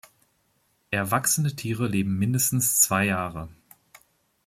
Erwachsene 0.89 1.55
Tiere 1.55 1.85
leben 1.87 2.17
mindestens 2.17 2.79
zwei 2.79 3.05
Jahre. 3.05 3.49